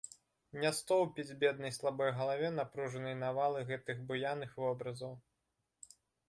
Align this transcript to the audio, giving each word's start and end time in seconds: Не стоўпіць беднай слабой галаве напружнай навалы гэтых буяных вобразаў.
Не 0.61 0.69
стоўпіць 0.77 1.35
беднай 1.43 1.73
слабой 1.75 2.11
галаве 2.19 2.49
напружнай 2.61 3.15
навалы 3.25 3.59
гэтых 3.73 4.01
буяных 4.09 4.57
вобразаў. 4.65 5.13